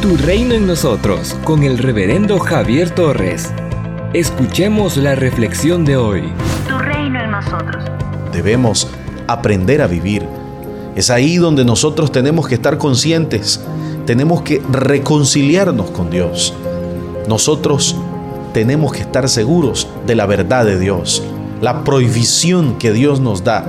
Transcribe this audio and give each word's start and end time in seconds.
Tu 0.00 0.16
reino 0.16 0.54
en 0.54 0.68
nosotros 0.68 1.34
con 1.42 1.64
el 1.64 1.76
reverendo 1.76 2.38
Javier 2.38 2.90
Torres. 2.90 3.52
Escuchemos 4.12 4.96
la 4.96 5.16
reflexión 5.16 5.84
de 5.84 5.96
hoy. 5.96 6.22
Tu 6.68 6.78
reino 6.78 7.20
en 7.20 7.32
nosotros. 7.32 7.84
Debemos 8.32 8.86
aprender 9.26 9.82
a 9.82 9.88
vivir. 9.88 10.24
Es 10.94 11.10
ahí 11.10 11.38
donde 11.38 11.64
nosotros 11.64 12.12
tenemos 12.12 12.46
que 12.46 12.54
estar 12.54 12.78
conscientes. 12.78 13.60
Tenemos 14.06 14.42
que 14.42 14.62
reconciliarnos 14.70 15.90
con 15.90 16.10
Dios. 16.10 16.54
Nosotros 17.26 17.96
tenemos 18.54 18.92
que 18.92 19.00
estar 19.00 19.28
seguros 19.28 19.88
de 20.06 20.14
la 20.14 20.26
verdad 20.26 20.64
de 20.64 20.78
Dios, 20.78 21.24
la 21.60 21.82
prohibición 21.82 22.78
que 22.78 22.92
Dios 22.92 23.18
nos 23.18 23.42
da. 23.42 23.66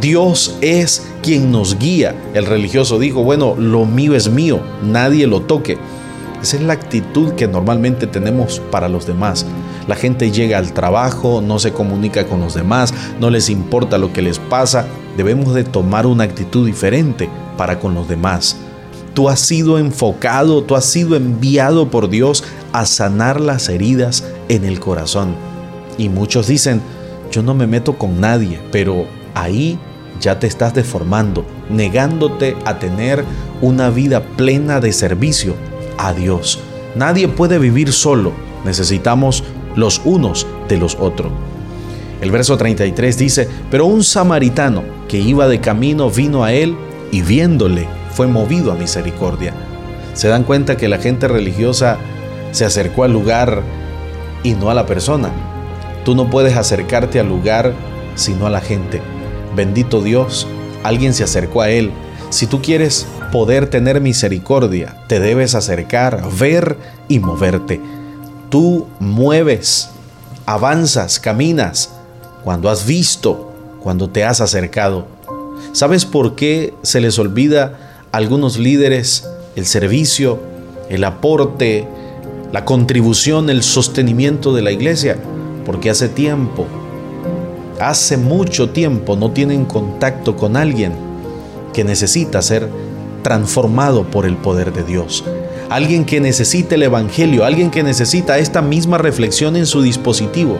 Dios 0.00 0.56
es 0.60 1.06
quien 1.22 1.50
nos 1.50 1.78
guía. 1.78 2.14
El 2.34 2.46
religioso 2.46 2.98
dijo, 2.98 3.24
bueno, 3.24 3.54
lo 3.58 3.84
mío 3.84 4.14
es 4.14 4.30
mío, 4.30 4.60
nadie 4.82 5.26
lo 5.26 5.42
toque. 5.42 5.78
Esa 6.40 6.56
es 6.56 6.62
la 6.62 6.74
actitud 6.74 7.32
que 7.32 7.48
normalmente 7.48 8.06
tenemos 8.06 8.60
para 8.70 8.88
los 8.88 9.06
demás. 9.06 9.44
La 9.88 9.96
gente 9.96 10.30
llega 10.30 10.58
al 10.58 10.72
trabajo, 10.72 11.40
no 11.40 11.58
se 11.58 11.72
comunica 11.72 12.26
con 12.26 12.40
los 12.40 12.54
demás, 12.54 12.94
no 13.18 13.30
les 13.30 13.50
importa 13.50 13.98
lo 13.98 14.12
que 14.12 14.22
les 14.22 14.38
pasa. 14.38 14.86
Debemos 15.16 15.54
de 15.54 15.64
tomar 15.64 16.06
una 16.06 16.24
actitud 16.24 16.66
diferente 16.66 17.28
para 17.56 17.80
con 17.80 17.94
los 17.94 18.06
demás. 18.06 18.56
Tú 19.14 19.28
has 19.28 19.40
sido 19.40 19.78
enfocado, 19.78 20.62
tú 20.62 20.76
has 20.76 20.84
sido 20.84 21.16
enviado 21.16 21.90
por 21.90 22.08
Dios 22.08 22.44
a 22.72 22.86
sanar 22.86 23.40
las 23.40 23.68
heridas 23.68 24.24
en 24.48 24.64
el 24.64 24.78
corazón. 24.78 25.34
Y 25.96 26.08
muchos 26.08 26.46
dicen, 26.46 26.80
yo 27.32 27.42
no 27.42 27.54
me 27.54 27.66
meto 27.66 27.98
con 27.98 28.20
nadie, 28.20 28.60
pero 28.70 29.06
ahí 29.42 29.78
ya 30.20 30.38
te 30.38 30.46
estás 30.46 30.74
deformando, 30.74 31.44
negándote 31.70 32.56
a 32.64 32.78
tener 32.78 33.24
una 33.60 33.90
vida 33.90 34.22
plena 34.22 34.80
de 34.80 34.92
servicio 34.92 35.54
a 35.96 36.12
Dios. 36.12 36.60
Nadie 36.94 37.28
puede 37.28 37.58
vivir 37.58 37.92
solo, 37.92 38.32
necesitamos 38.64 39.44
los 39.76 40.00
unos 40.04 40.46
de 40.68 40.78
los 40.78 40.96
otros. 40.96 41.32
El 42.20 42.32
verso 42.32 42.56
33 42.56 43.16
dice, 43.16 43.48
pero 43.70 43.86
un 43.86 44.02
samaritano 44.02 44.82
que 45.06 45.18
iba 45.18 45.46
de 45.46 45.60
camino 45.60 46.10
vino 46.10 46.42
a 46.42 46.52
él 46.52 46.76
y 47.12 47.22
viéndole 47.22 47.86
fue 48.12 48.26
movido 48.26 48.72
a 48.72 48.74
misericordia. 48.74 49.54
Se 50.14 50.26
dan 50.26 50.42
cuenta 50.42 50.76
que 50.76 50.88
la 50.88 50.98
gente 50.98 51.28
religiosa 51.28 51.96
se 52.50 52.64
acercó 52.64 53.04
al 53.04 53.12
lugar 53.12 53.62
y 54.42 54.54
no 54.54 54.70
a 54.70 54.74
la 54.74 54.86
persona. 54.86 55.30
Tú 56.04 56.16
no 56.16 56.28
puedes 56.28 56.56
acercarte 56.56 57.20
al 57.20 57.28
lugar 57.28 57.72
sino 58.16 58.46
a 58.46 58.50
la 58.50 58.60
gente. 58.60 59.00
Bendito 59.54 60.00
Dios, 60.02 60.46
alguien 60.82 61.14
se 61.14 61.24
acercó 61.24 61.62
a 61.62 61.70
él. 61.70 61.90
Si 62.30 62.46
tú 62.46 62.60
quieres 62.60 63.06
poder 63.32 63.68
tener 63.68 64.00
misericordia, 64.00 64.96
te 65.06 65.20
debes 65.20 65.54
acercar, 65.54 66.22
ver 66.38 66.76
y 67.08 67.18
moverte. 67.18 67.80
Tú 68.50 68.86
mueves, 69.00 69.90
avanzas, 70.46 71.20
caminas 71.20 71.90
cuando 72.44 72.70
has 72.70 72.86
visto, 72.86 73.52
cuando 73.80 74.08
te 74.08 74.24
has 74.24 74.40
acercado. 74.40 75.06
¿Sabes 75.72 76.04
por 76.04 76.34
qué 76.34 76.74
se 76.82 77.00
les 77.00 77.18
olvida 77.18 77.78
a 78.12 78.16
algunos 78.16 78.58
líderes 78.58 79.28
el 79.56 79.66
servicio, 79.66 80.40
el 80.88 81.04
aporte, 81.04 81.86
la 82.52 82.64
contribución, 82.64 83.50
el 83.50 83.62
sostenimiento 83.62 84.54
de 84.54 84.62
la 84.62 84.72
iglesia? 84.72 85.18
Porque 85.66 85.90
hace 85.90 86.08
tiempo, 86.08 86.66
hace 87.80 88.16
mucho 88.16 88.70
tiempo 88.70 89.16
no 89.16 89.30
tienen 89.30 89.64
contacto 89.64 90.36
con 90.36 90.56
alguien 90.56 90.92
que 91.72 91.84
necesita 91.84 92.42
ser 92.42 92.68
transformado 93.22 94.04
por 94.04 94.26
el 94.26 94.36
poder 94.36 94.72
de 94.72 94.84
Dios. 94.84 95.24
Alguien 95.70 96.04
que 96.04 96.20
necesita 96.20 96.74
el 96.74 96.82
Evangelio, 96.82 97.44
alguien 97.44 97.70
que 97.70 97.82
necesita 97.82 98.38
esta 98.38 98.62
misma 98.62 98.98
reflexión 98.98 99.54
en 99.56 99.66
su 99.66 99.82
dispositivo. 99.82 100.56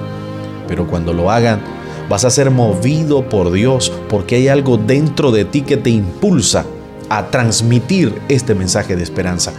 Pero 0.66 0.86
cuando 0.86 1.14
lo 1.14 1.30
hagan, 1.30 1.60
vas 2.08 2.24
a 2.24 2.30
ser 2.30 2.50
movido 2.50 3.28
por 3.28 3.50
Dios 3.50 3.92
porque 4.08 4.36
hay 4.36 4.48
algo 4.48 4.76
dentro 4.76 5.30
de 5.30 5.44
ti 5.44 5.62
que 5.62 5.76
te 5.76 5.90
impulsa 5.90 6.66
a 7.08 7.30
transmitir 7.30 8.14
este 8.28 8.54
mensaje 8.54 8.96
de 8.96 9.02
esperanza. 9.02 9.52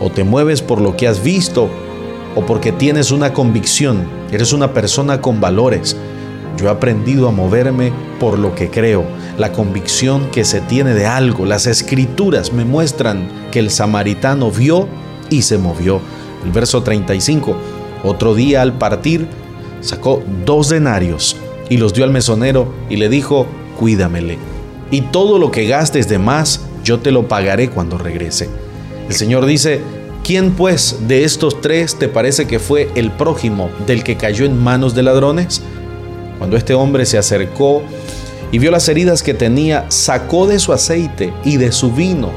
O 0.00 0.10
te 0.10 0.24
mueves 0.24 0.62
por 0.62 0.80
lo 0.80 0.96
que 0.96 1.06
has 1.06 1.22
visto 1.22 1.68
o 2.34 2.46
porque 2.46 2.72
tienes 2.72 3.10
una 3.10 3.32
convicción, 3.32 4.06
eres 4.30 4.52
una 4.52 4.72
persona 4.72 5.20
con 5.20 5.40
valores. 5.40 5.96
Yo 6.58 6.66
he 6.66 6.70
aprendido 6.70 7.28
a 7.28 7.32
moverme 7.32 7.92
por 8.18 8.38
lo 8.38 8.54
que 8.54 8.68
creo, 8.68 9.04
la 9.38 9.52
convicción 9.52 10.30
que 10.30 10.44
se 10.44 10.60
tiene 10.60 10.92
de 10.92 11.06
algo. 11.06 11.46
Las 11.46 11.66
escrituras 11.66 12.52
me 12.52 12.64
muestran 12.64 13.28
que 13.52 13.60
el 13.60 13.70
samaritano 13.70 14.50
vio 14.50 14.88
y 15.30 15.42
se 15.42 15.56
movió. 15.56 16.00
El 16.44 16.50
verso 16.50 16.82
35. 16.82 17.56
Otro 18.02 18.34
día 18.34 18.62
al 18.62 18.72
partir 18.72 19.28
sacó 19.80 20.22
dos 20.44 20.68
denarios 20.68 21.36
y 21.68 21.76
los 21.76 21.94
dio 21.94 22.04
al 22.04 22.10
mesonero 22.10 22.72
y 22.88 22.96
le 22.96 23.08
dijo, 23.08 23.46
cuídamele. 23.78 24.38
Y 24.90 25.02
todo 25.02 25.38
lo 25.38 25.50
que 25.50 25.66
gastes 25.66 26.08
de 26.08 26.18
más, 26.18 26.62
yo 26.82 26.98
te 26.98 27.12
lo 27.12 27.28
pagaré 27.28 27.70
cuando 27.70 27.98
regrese. 27.98 28.48
El 29.08 29.14
Señor 29.14 29.46
dice, 29.46 29.80
¿quién 30.24 30.52
pues 30.52 31.00
de 31.06 31.24
estos 31.24 31.60
tres 31.60 31.96
te 31.96 32.08
parece 32.08 32.46
que 32.46 32.58
fue 32.58 32.90
el 32.94 33.10
prójimo 33.10 33.70
del 33.86 34.02
que 34.02 34.16
cayó 34.16 34.44
en 34.44 34.58
manos 34.58 34.94
de 34.94 35.02
ladrones? 35.02 35.62
Cuando 36.38 36.56
este 36.56 36.74
hombre 36.74 37.04
se 37.04 37.18
acercó 37.18 37.82
y 38.50 38.58
vio 38.58 38.70
las 38.70 38.88
heridas 38.88 39.22
que 39.22 39.34
tenía, 39.34 39.86
sacó 39.88 40.46
de 40.46 40.58
su 40.58 40.72
aceite 40.72 41.32
y 41.44 41.56
de 41.56 41.72
su 41.72 41.92
vino. 41.92 42.30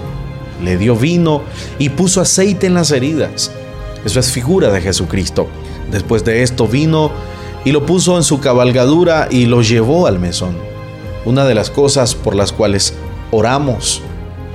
Le 0.63 0.77
dio 0.77 0.95
vino 0.95 1.43
y 1.79 1.89
puso 1.89 2.21
aceite 2.21 2.67
en 2.67 2.73
las 2.73 2.91
heridas. 2.91 3.51
Eso 4.03 4.19
es 4.19 4.31
figura 4.31 4.71
de 4.71 4.81
Jesucristo. 4.81 5.47
Después 5.91 6.25
de 6.25 6.43
esto 6.43 6.67
vino 6.67 7.11
y 7.63 7.71
lo 7.71 7.85
puso 7.85 8.17
en 8.17 8.23
su 8.23 8.39
cabalgadura 8.39 9.27
y 9.29 9.45
lo 9.45 9.61
llevó 9.61 10.07
al 10.07 10.19
mesón. 10.19 10.57
Una 11.25 11.45
de 11.45 11.53
las 11.53 11.69
cosas 11.69 12.15
por 12.15 12.35
las 12.35 12.51
cuales 12.51 12.95
oramos 13.31 14.01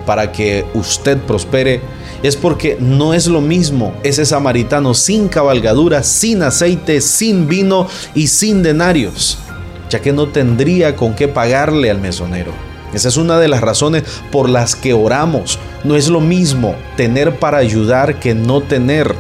para 0.04 0.32
que 0.32 0.64
usted 0.74 1.18
prospere 1.18 1.80
es 2.22 2.37
porque 2.37 2.77
no 2.81 3.15
es 3.15 3.27
lo 3.27 3.41
mismo 3.41 3.94
ese 4.03 4.25
samaritano 4.25 4.94
sin 4.94 5.28
cabalgadura, 5.28 6.03
sin 6.03 6.43
aceite, 6.43 7.00
sin 7.00 7.47
vino 7.49 7.88
y 8.15 8.28
sin 8.28 8.62
denarios, 8.62 9.38
ya 9.91 10.00
que 10.00 10.12
no 10.12 10.28
tendría 10.28 10.97
con 10.97 11.15
qué 11.15 11.28
pagarle 11.28 11.91
al 11.91 12.00
mesonero. 12.00 12.53
Esa 12.93 13.09
es 13.09 13.16
una 13.16 13.38
de 13.38 13.49
las 13.49 13.60
razones 13.60 14.05
por 14.31 14.49
las 14.49 14.75
que 14.75 14.94
oramos. 14.94 15.59
No 15.84 15.97
es 15.97 16.09
lo 16.09 16.21
mismo 16.21 16.75
tener 16.97 17.38
para 17.38 17.59
ayudar 17.59 18.21
que 18.21 18.34
no 18.34 18.62
tener. 18.62 19.15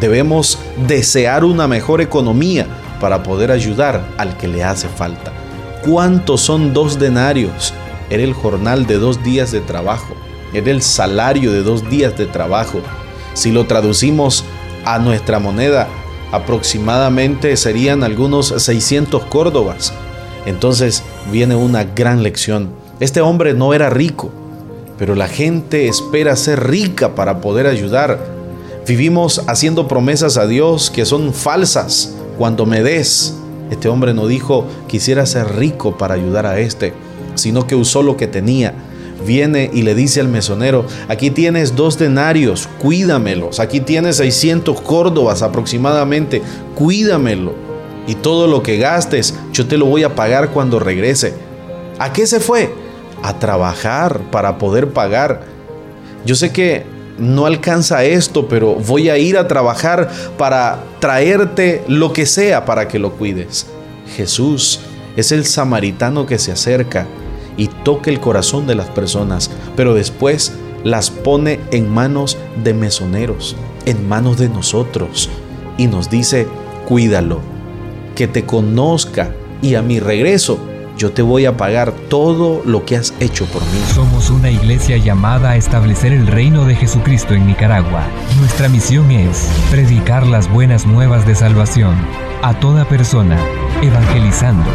Debemos 0.00 0.58
desear 0.86 1.44
una 1.44 1.66
mejor 1.68 2.00
economía 2.00 2.66
para 3.00 3.22
poder 3.22 3.50
ayudar 3.50 4.04
al 4.18 4.36
que 4.36 4.48
le 4.48 4.64
hace 4.64 4.88
falta. 4.88 5.32
¿Cuántos 5.84 6.42
son 6.42 6.74
dos 6.74 6.98
denarios? 6.98 7.72
Era 8.10 8.22
el 8.22 8.34
jornal 8.34 8.86
de 8.86 8.98
dos 8.98 9.22
días 9.24 9.50
de 9.50 9.60
trabajo. 9.60 10.14
Era 10.52 10.70
el 10.70 10.82
salario 10.82 11.52
de 11.52 11.62
dos 11.62 11.88
días 11.88 12.16
de 12.16 12.26
trabajo. 12.26 12.80
Si 13.34 13.50
lo 13.50 13.66
traducimos 13.66 14.44
a 14.84 14.98
nuestra 14.98 15.38
moneda, 15.38 15.88
aproximadamente 16.30 17.56
serían 17.56 18.02
algunos 18.02 18.48
600 18.48 19.24
córdobas. 19.24 19.92
Entonces 20.44 21.02
viene 21.30 21.54
una 21.54 21.84
gran 21.84 22.22
lección. 22.22 22.70
Este 23.00 23.20
hombre 23.20 23.54
no 23.54 23.72
era 23.72 23.90
rico, 23.90 24.30
pero 24.98 25.14
la 25.14 25.28
gente 25.28 25.88
espera 25.88 26.36
ser 26.36 26.68
rica 26.68 27.14
para 27.14 27.40
poder 27.40 27.66
ayudar. 27.66 28.18
Vivimos 28.86 29.42
haciendo 29.46 29.88
promesas 29.88 30.36
a 30.36 30.46
Dios 30.46 30.90
que 30.90 31.06
son 31.06 31.32
falsas. 31.32 32.14
Cuando 32.36 32.66
me 32.66 32.82
des, 32.82 33.34
este 33.70 33.88
hombre 33.88 34.12
no 34.12 34.26
dijo 34.26 34.66
quisiera 34.88 35.24
ser 35.24 35.56
rico 35.56 35.96
para 35.96 36.14
ayudar 36.14 36.44
a 36.44 36.58
este, 36.58 36.92
sino 37.36 37.66
que 37.66 37.74
usó 37.74 38.02
lo 38.02 38.16
que 38.16 38.26
tenía 38.26 38.74
viene 39.22 39.70
y 39.72 39.82
le 39.82 39.94
dice 39.94 40.20
al 40.20 40.28
mesonero, 40.28 40.86
aquí 41.08 41.30
tienes 41.30 41.76
dos 41.76 41.98
denarios, 41.98 42.68
cuídamelos, 42.78 43.60
aquí 43.60 43.80
tienes 43.80 44.16
600 44.16 44.80
córdobas 44.80 45.42
aproximadamente, 45.42 46.42
cuídamelo. 46.74 47.54
Y 48.06 48.16
todo 48.16 48.48
lo 48.48 48.62
que 48.62 48.78
gastes, 48.78 49.34
yo 49.52 49.66
te 49.66 49.76
lo 49.76 49.86
voy 49.86 50.02
a 50.02 50.14
pagar 50.14 50.50
cuando 50.50 50.80
regrese. 50.80 51.34
¿A 51.98 52.12
qué 52.12 52.26
se 52.26 52.40
fue? 52.40 52.74
A 53.22 53.38
trabajar 53.38 54.20
para 54.30 54.58
poder 54.58 54.88
pagar. 54.88 55.42
Yo 56.24 56.34
sé 56.34 56.52
que 56.52 56.84
no 57.18 57.46
alcanza 57.46 58.04
esto, 58.04 58.48
pero 58.48 58.74
voy 58.74 59.08
a 59.08 59.18
ir 59.18 59.38
a 59.38 59.46
trabajar 59.46 60.10
para 60.36 60.82
traerte 60.98 61.84
lo 61.86 62.12
que 62.12 62.26
sea 62.26 62.64
para 62.64 62.88
que 62.88 62.98
lo 62.98 63.12
cuides. 63.12 63.66
Jesús 64.16 64.80
es 65.16 65.30
el 65.30 65.44
samaritano 65.44 66.26
que 66.26 66.38
se 66.38 66.52
acerca 66.52 67.06
y 67.56 67.68
toca 67.68 68.10
el 68.10 68.20
corazón 68.20 68.66
de 68.66 68.74
las 68.74 68.88
personas, 68.88 69.50
pero 69.76 69.94
después 69.94 70.52
las 70.84 71.10
pone 71.10 71.60
en 71.70 71.88
manos 71.88 72.38
de 72.62 72.74
mesoneros, 72.74 73.56
en 73.86 74.08
manos 74.08 74.38
de 74.38 74.48
nosotros, 74.48 75.28
y 75.78 75.86
nos 75.86 76.10
dice, 76.10 76.48
cuídalo, 76.86 77.40
que 78.14 78.28
te 78.28 78.44
conozca 78.44 79.34
y 79.62 79.74
a 79.74 79.82
mi 79.82 80.00
regreso 80.00 80.58
yo 80.98 81.12
te 81.12 81.22
voy 81.22 81.46
a 81.46 81.56
pagar 81.56 81.92
todo 81.92 82.62
lo 82.64 82.84
que 82.84 82.96
has 82.96 83.14
hecho 83.18 83.46
por 83.46 83.62
mí. 83.62 83.80
Somos 83.94 84.30
una 84.30 84.50
iglesia 84.50 84.98
llamada 84.98 85.50
a 85.50 85.56
establecer 85.56 86.12
el 86.12 86.26
reino 86.26 86.64
de 86.66 86.74
Jesucristo 86.74 87.34
en 87.34 87.46
Nicaragua. 87.46 88.04
Nuestra 88.38 88.68
misión 88.68 89.10
es 89.10 89.48
predicar 89.70 90.26
las 90.26 90.50
buenas 90.50 90.86
nuevas 90.86 91.26
de 91.26 91.34
salvación 91.34 91.96
a 92.42 92.58
toda 92.60 92.84
persona, 92.84 93.38
evangelizando, 93.82 94.70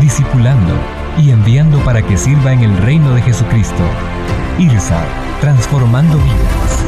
discipulando 0.00 0.72
y 1.18 1.30
enviando 1.30 1.78
para 1.80 2.02
que 2.02 2.16
sirva 2.16 2.52
en 2.52 2.60
el 2.60 2.76
reino 2.78 3.14
de 3.14 3.22
Jesucristo. 3.22 3.82
IRSA, 4.58 5.04
transformando 5.40 6.16
vidas. 6.18 6.86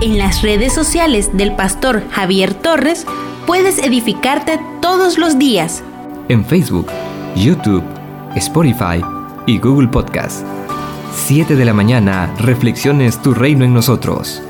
En 0.00 0.18
las 0.18 0.42
redes 0.42 0.74
sociales 0.74 1.36
del 1.36 1.56
pastor 1.56 2.02
Javier 2.10 2.54
Torres 2.54 3.06
puedes 3.46 3.78
edificarte 3.78 4.60
todos 4.82 5.18
los 5.18 5.38
días. 5.38 5.82
En 6.28 6.44
Facebook, 6.44 6.88
YouTube, 7.34 7.84
Spotify 8.34 9.02
y 9.46 9.58
Google 9.58 9.88
Podcast. 9.88 10.44
7 11.14 11.56
de 11.56 11.64
la 11.64 11.72
mañana, 11.72 12.30
Reflexiones 12.38 13.20
Tu 13.22 13.32
Reino 13.32 13.64
en 13.64 13.72
Nosotros. 13.72 14.42